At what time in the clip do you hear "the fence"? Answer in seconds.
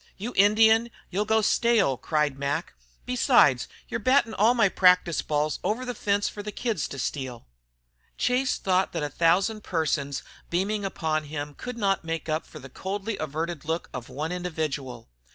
5.85-6.27